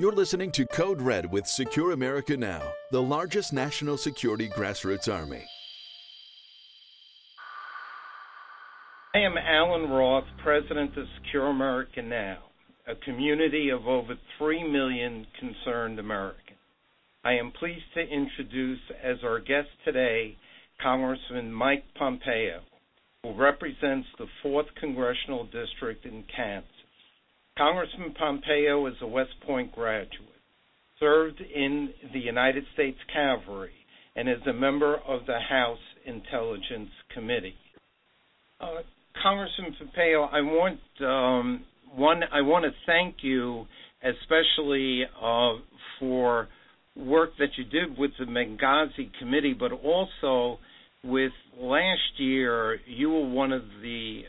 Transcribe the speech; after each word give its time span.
You're 0.00 0.12
listening 0.12 0.50
to 0.52 0.64
Code 0.64 1.02
Red 1.02 1.30
with 1.30 1.46
Secure 1.46 1.92
America 1.92 2.34
Now, 2.34 2.62
the 2.90 3.02
largest 3.02 3.52
national 3.52 3.98
security 3.98 4.48
grassroots 4.48 5.14
army. 5.14 5.44
I 9.14 9.18
am 9.18 9.34
Allen 9.36 9.90
Roth, 9.90 10.24
President 10.42 10.96
of 10.96 11.04
Secure 11.18 11.48
America 11.48 12.00
Now, 12.00 12.38
a 12.88 12.94
community 12.94 13.68
of 13.68 13.86
over 13.86 14.14
3 14.38 14.72
million 14.72 15.26
concerned 15.38 15.98
Americans. 15.98 16.56
I 17.22 17.32
am 17.32 17.52
pleased 17.52 17.92
to 17.92 18.00
introduce 18.00 18.80
as 19.04 19.18
our 19.22 19.38
guest 19.38 19.68
today 19.84 20.38
Congressman 20.82 21.52
Mike 21.52 21.84
Pompeo, 21.98 22.60
who 23.22 23.34
represents 23.34 24.08
the 24.18 24.28
4th 24.42 24.74
Congressional 24.80 25.44
District 25.44 26.06
in 26.06 26.24
Kansas. 26.34 26.70
Congressman 27.56 28.14
Pompeo 28.18 28.86
is 28.86 28.94
a 29.02 29.06
West 29.06 29.34
Point 29.46 29.72
graduate, 29.72 30.28
served 30.98 31.40
in 31.40 31.90
the 32.12 32.18
United 32.18 32.64
States 32.74 32.98
Cavalry, 33.12 33.72
and 34.16 34.28
is 34.28 34.46
a 34.48 34.52
member 34.52 34.96
of 35.06 35.26
the 35.26 35.38
House 35.38 35.78
Intelligence 36.06 36.90
Committee. 37.14 37.54
Uh, 38.60 38.82
Congressman 39.22 39.76
Pompeo, 39.78 40.22
I 40.24 40.40
want 40.40 40.80
um, 41.00 41.64
one. 41.94 42.22
I 42.32 42.40
want 42.42 42.64
to 42.64 42.70
thank 42.86 43.16
you, 43.22 43.66
especially 44.02 45.02
uh, 45.20 45.52
for 45.98 46.48
work 46.96 47.30
that 47.38 47.50
you 47.56 47.64
did 47.64 47.98
with 47.98 48.12
the 48.18 48.24
Benghazi 48.24 49.10
Committee, 49.18 49.54
but 49.58 49.72
also 49.72 50.58
with 51.04 51.32
last 51.58 52.18
year. 52.18 52.78
You 52.86 53.10
were 53.10 53.28
one 53.28 53.52
of 53.52 53.62
the 53.82 54.22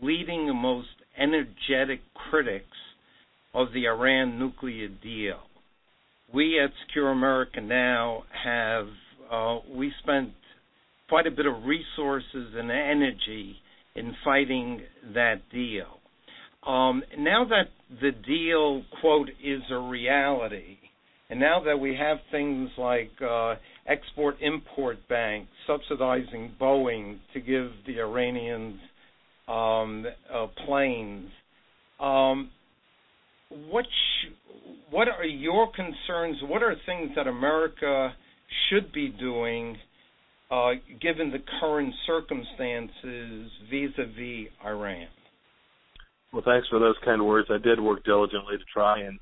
leading 0.00 0.48
and 0.48 0.58
most 0.58 0.88
energetic 1.18 2.00
critics 2.30 2.64
of 3.54 3.68
the 3.72 3.86
Iran 3.86 4.38
nuclear 4.38 4.88
deal. 4.88 5.38
We 6.32 6.60
at 6.62 6.70
Secure 6.86 7.10
America 7.10 7.60
Now 7.60 8.24
have 8.44 8.86
uh, 9.30 9.58
we 9.74 9.92
spent 10.02 10.30
quite 11.08 11.26
a 11.26 11.30
bit 11.30 11.46
of 11.46 11.64
resources 11.64 12.54
and 12.54 12.70
energy 12.70 13.56
in 13.94 14.14
fighting 14.24 14.82
that 15.14 15.36
deal. 15.52 15.86
Um, 16.66 17.02
now 17.18 17.46
that 17.48 17.68
the 18.00 18.10
deal, 18.26 18.82
quote, 19.00 19.28
is 19.42 19.62
a 19.70 19.78
reality, 19.78 20.76
and 21.30 21.40
now 21.40 21.62
that 21.64 21.78
we 21.78 21.96
have 21.96 22.18
things 22.30 22.70
like 22.76 23.10
uh, 23.26 23.54
export 23.86 24.36
import 24.40 24.98
banks 25.08 25.50
subsidizing 25.66 26.52
Boeing 26.60 27.18
to 27.32 27.40
give 27.40 27.70
the 27.86 28.00
Iranians 28.00 28.78
um, 29.46 30.04
uh, 30.32 30.46
planes. 30.66 31.30
Um, 32.00 32.50
what 33.70 33.84
sh- 33.84 34.32
what 34.90 35.08
are 35.08 35.24
your 35.24 35.70
concerns? 35.72 36.36
What 36.42 36.62
are 36.62 36.74
things 36.86 37.10
that 37.16 37.26
America 37.26 38.14
should 38.68 38.92
be 38.92 39.08
doing, 39.08 39.76
uh, 40.50 40.72
given 41.00 41.30
the 41.30 41.42
current 41.60 41.94
circumstances 42.06 43.50
vis-a-vis 43.70 44.48
Iran? 44.64 45.08
Well, 46.32 46.42
thanks 46.44 46.68
for 46.68 46.78
those 46.78 46.96
kind 47.04 47.24
words. 47.24 47.48
I 47.50 47.58
did 47.58 47.80
work 47.80 48.04
diligently 48.04 48.58
to 48.58 48.64
try 48.72 49.00
and 49.00 49.18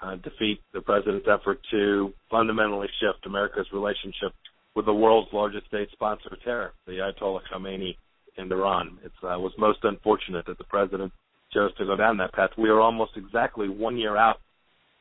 uh, 0.00 0.16
defeat 0.16 0.60
the 0.72 0.80
president's 0.80 1.26
effort 1.28 1.60
to 1.72 2.12
fundamentally 2.30 2.86
shift 3.00 3.26
America's 3.26 3.66
relationship 3.72 4.32
with 4.76 4.86
the 4.86 4.94
world's 4.94 5.32
largest 5.32 5.66
state 5.66 5.88
sponsor 5.92 6.28
of 6.30 6.42
terror, 6.42 6.72
the 6.86 6.92
Ayatollah 6.92 7.40
Khomeini 7.52 7.96
in 8.36 8.50
Iran. 8.52 8.98
It 9.04 9.10
uh, 9.24 9.38
was 9.38 9.52
most 9.58 9.80
unfortunate 9.82 10.46
that 10.46 10.58
the 10.58 10.64
president 10.64 11.12
chose 11.58 11.74
to 11.76 11.84
go 11.84 11.96
down 11.96 12.16
that 12.18 12.32
path. 12.32 12.50
We 12.56 12.68
are 12.68 12.80
almost 12.80 13.12
exactly 13.16 13.68
one 13.68 13.96
year 13.96 14.16
out 14.16 14.36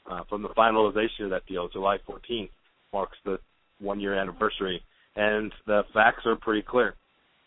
uh, 0.09 0.21
from 0.29 0.41
the 0.41 0.49
finalization 0.49 1.25
of 1.25 1.29
that 1.31 1.45
deal. 1.47 1.69
July 1.69 1.97
14th 2.09 2.49
marks 2.93 3.17
the 3.25 3.37
one 3.79 3.99
year 3.99 4.15
anniversary, 4.15 4.81
and 5.15 5.51
the 5.65 5.83
facts 5.93 6.25
are 6.25 6.35
pretty 6.35 6.63
clear. 6.67 6.95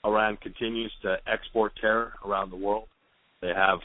Iran 0.05 0.39
continues 0.43 0.93
to 1.03 1.17
export 1.27 1.73
terror 1.81 2.13
around 2.25 2.51
the 2.51 2.57
world. 2.57 2.89
They 3.43 3.53
have 3.55 3.79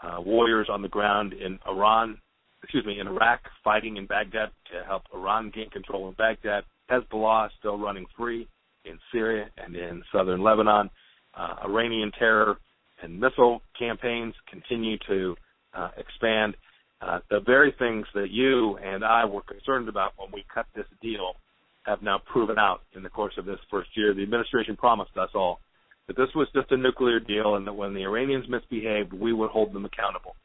uh, 0.00 0.20
warriors 0.20 0.68
on 0.70 0.82
the 0.82 0.88
ground 0.88 1.32
in 1.32 1.58
Iran, 1.66 2.18
excuse 2.62 2.84
me, 2.84 2.98
in 2.98 3.06
Iraq, 3.06 3.40
fighting 3.62 3.96
in 3.96 4.06
Baghdad 4.06 4.50
to 4.72 4.84
help 4.86 5.04
Iran 5.14 5.52
gain 5.54 5.70
control 5.70 6.08
in 6.08 6.14
Baghdad. 6.14 6.64
Hezbollah 6.90 7.48
still 7.58 7.78
running 7.78 8.06
free 8.16 8.48
in 8.84 8.98
Syria 9.12 9.46
and 9.56 9.76
in 9.76 10.02
southern 10.12 10.42
Lebanon 10.42 10.90
uh, 11.34 11.54
Iranian 11.64 12.10
terror 12.18 12.58
and 13.02 13.20
missile 13.20 13.60
campaigns 13.78 14.34
continue 14.50 14.96
to 15.08 15.36
uh, 15.74 15.90
expand. 15.96 16.56
Uh, 17.00 17.18
the 17.30 17.40
very 17.40 17.74
things 17.78 18.06
that 18.14 18.30
you 18.30 18.76
and 18.76 19.04
I 19.04 19.24
were 19.24 19.42
concerned 19.42 19.88
about 19.88 20.12
when 20.16 20.30
we 20.32 20.44
cut 20.52 20.66
this 20.74 20.86
deal 21.00 21.34
have 21.84 22.02
now 22.02 22.20
proven 22.24 22.58
out 22.58 22.82
in 22.94 23.02
the 23.02 23.08
course 23.08 23.34
of 23.38 23.44
this 23.44 23.58
first 23.70 23.90
year. 23.96 24.14
The 24.14 24.22
administration 24.22 24.76
promised 24.76 25.16
us 25.16 25.30
all 25.34 25.58
that 26.06 26.16
this 26.16 26.28
was 26.34 26.48
just 26.54 26.70
a 26.70 26.76
nuclear 26.76 27.18
deal 27.18 27.56
and 27.56 27.66
that 27.66 27.72
when 27.72 27.94
the 27.94 28.04
Iranians 28.04 28.46
misbehaved, 28.48 29.12
we 29.12 29.32
would 29.32 29.50
hold 29.50 29.72
them 29.72 29.84
accountable. 29.84 30.36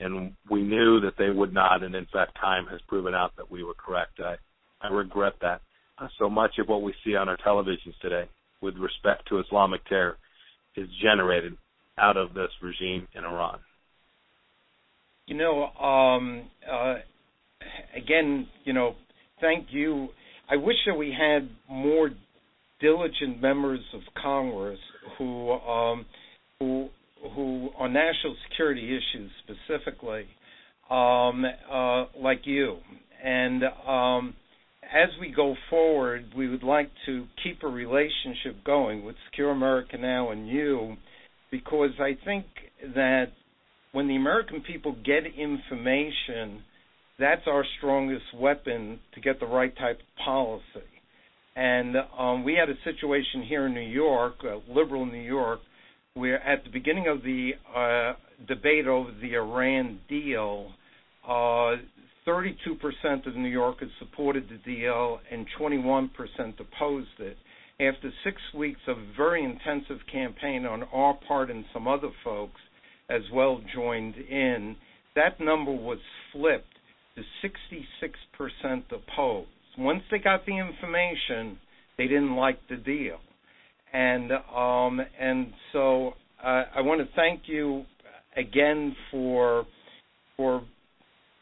And 0.00 0.32
we 0.50 0.62
knew 0.62 1.00
that 1.00 1.14
they 1.18 1.30
would 1.30 1.52
not, 1.52 1.82
and 1.82 1.94
in 1.94 2.06
fact, 2.12 2.36
time 2.40 2.66
has 2.66 2.80
proven 2.88 3.14
out 3.14 3.32
that 3.36 3.50
we 3.50 3.62
were 3.62 3.74
correct. 3.74 4.20
I, 4.20 4.36
I 4.80 4.92
regret 4.92 5.34
that. 5.40 5.60
Uh, 5.98 6.08
so 6.18 6.28
much 6.28 6.58
of 6.58 6.68
what 6.68 6.82
we 6.82 6.94
see 7.04 7.14
on 7.14 7.28
our 7.28 7.36
televisions 7.36 7.98
today 8.02 8.28
with 8.60 8.76
respect 8.76 9.28
to 9.28 9.38
Islamic 9.38 9.84
terror 9.86 10.16
is 10.76 10.88
generated 11.00 11.56
out 11.98 12.16
of 12.16 12.34
this 12.34 12.50
regime 12.62 13.06
in 13.14 13.24
Iran? 13.24 13.58
You 15.26 15.36
know, 15.36 15.64
um, 15.66 16.44
uh, 16.70 16.96
again, 17.96 18.46
you 18.64 18.72
know, 18.72 18.94
thank 19.40 19.68
you. 19.70 20.08
I 20.50 20.56
wish 20.56 20.76
that 20.86 20.94
we 20.94 21.14
had 21.18 21.48
more 21.70 22.10
diligent 22.80 23.40
members 23.40 23.80
of 23.94 24.00
Congress 24.20 24.78
who 25.16 25.52
um, 25.52 26.04
who 26.58 26.88
who 27.34 27.70
on 27.78 27.94
national 27.94 28.36
security 28.50 28.84
issues 28.84 29.30
specifically, 29.44 30.24
um, 30.90 31.44
uh, 31.72 32.04
like 32.20 32.40
you, 32.44 32.76
and 33.24 33.62
um, 33.88 34.34
as 34.94 35.08
we 35.18 35.30
go 35.30 35.56
forward, 35.70 36.26
we 36.36 36.48
would 36.48 36.62
like 36.62 36.90
to 37.06 37.26
keep 37.42 37.62
a 37.62 37.66
relationship 37.66 38.62
going 38.64 39.04
with 39.04 39.16
Secure 39.30 39.50
America 39.50 39.96
Now 39.96 40.30
and 40.30 40.46
you 40.46 40.96
because 41.54 41.92
I 42.00 42.16
think 42.24 42.46
that 42.96 43.26
when 43.92 44.08
the 44.08 44.16
American 44.16 44.60
people 44.60 44.96
get 45.04 45.22
information, 45.38 46.64
that's 47.16 47.42
our 47.46 47.64
strongest 47.78 48.24
weapon 48.34 48.98
to 49.14 49.20
get 49.20 49.38
the 49.38 49.46
right 49.46 49.72
type 49.76 50.00
of 50.00 50.24
policy. 50.24 50.90
And 51.54 51.94
um, 52.18 52.42
we 52.42 52.54
had 52.54 52.68
a 52.68 52.74
situation 52.82 53.44
here 53.48 53.66
in 53.66 53.74
New 53.74 53.88
York, 53.88 54.34
uh, 54.42 54.56
liberal 54.68 55.06
New 55.06 55.22
York, 55.22 55.60
where 56.14 56.42
at 56.42 56.64
the 56.64 56.70
beginning 56.70 57.06
of 57.06 57.22
the 57.22 57.52
uh, 57.72 58.14
debate 58.48 58.88
over 58.88 59.12
the 59.22 59.36
Iran 59.36 60.00
deal, 60.08 60.72
uh, 61.24 61.76
32% 62.26 63.28
of 63.28 63.36
New 63.36 63.48
Yorkers 63.48 63.90
supported 64.00 64.48
the 64.48 64.58
deal 64.68 65.20
and 65.30 65.46
21% 65.60 66.10
opposed 66.58 67.08
it. 67.20 67.36
After 67.80 68.12
six 68.22 68.36
weeks 68.56 68.80
of 68.86 68.96
very 69.16 69.44
intensive 69.44 69.98
campaign 70.10 70.64
on 70.64 70.84
our 70.92 71.18
part 71.26 71.50
and 71.50 71.64
some 71.72 71.88
other 71.88 72.10
folks 72.22 72.60
as 73.10 73.22
well 73.32 73.60
joined 73.74 74.14
in, 74.16 74.76
that 75.16 75.40
number 75.40 75.72
was 75.72 75.98
flipped 76.32 76.66
to 77.16 77.22
66% 77.42 78.82
opposed. 78.90 79.48
Once 79.76 80.02
they 80.10 80.18
got 80.18 80.46
the 80.46 80.56
information, 80.56 81.58
they 81.98 82.06
didn't 82.06 82.36
like 82.36 82.58
the 82.68 82.76
deal. 82.76 83.18
And 83.92 84.32
um, 84.32 85.00
and 85.20 85.52
so 85.72 86.14
uh, 86.42 86.64
I 86.76 86.80
want 86.80 87.00
to 87.00 87.08
thank 87.14 87.42
you 87.46 87.84
again 88.36 88.96
for 89.10 89.66
for 90.36 90.62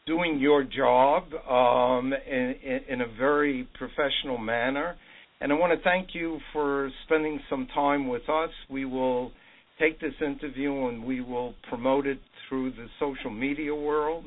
doing 0.05 0.37
your 0.39 0.63
job 0.63 1.23
um, 1.49 2.13
in, 2.13 2.55
in, 2.89 3.01
a 3.01 3.07
very 3.17 3.67
professional 3.77 4.37
manner. 4.37 4.95
And 5.43 5.51
I 5.51 5.55
want 5.55 5.77
to 5.77 5.83
thank 5.83 6.15
you 6.15 6.39
for 6.53 6.89
spending 7.05 7.37
some 7.49 7.67
time 7.75 8.07
with 8.07 8.29
us. 8.29 8.49
We 8.69 8.85
will 8.85 9.33
take 9.77 9.99
this 9.99 10.13
interview 10.25 10.87
and 10.87 11.03
we 11.03 11.19
will 11.19 11.53
promote 11.67 12.07
it 12.07 12.19
through 12.47 12.71
the 12.71 12.87
social 12.97 13.29
media 13.29 13.75
world. 13.75 14.23